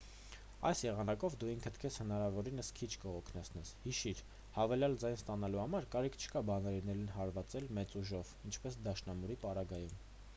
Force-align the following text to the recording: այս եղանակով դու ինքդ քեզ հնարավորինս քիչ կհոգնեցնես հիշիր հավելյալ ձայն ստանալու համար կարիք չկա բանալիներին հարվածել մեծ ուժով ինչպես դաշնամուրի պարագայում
այս 0.67 0.79
եղանակով 0.83 1.33
դու 1.41 1.49
ինքդ 1.55 1.75
քեզ 1.83 1.97
հնարավորինս 2.03 2.71
քիչ 2.79 2.87
կհոգնեցնես 3.03 3.73
հիշիր 3.83 4.23
հավելյալ 4.55 4.97
ձայն 5.03 5.19
ստանալու 5.19 5.61
համար 5.63 5.87
կարիք 5.97 6.17
չկա 6.23 6.43
բանալիներին 6.51 7.07
հարվածել 7.19 7.71
մեծ 7.81 7.95
ուժով 8.03 8.33
ինչպես 8.53 8.81
դաշնամուրի 8.89 9.39
պարագայում 9.47 9.95